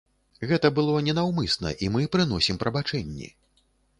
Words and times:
Гэта 0.51 0.69
было 0.79 1.01
ненаўмысна, 1.07 1.73
і 1.85 1.91
мы 1.97 2.01
прыносім 2.17 2.59
прабачэнні. 2.63 3.29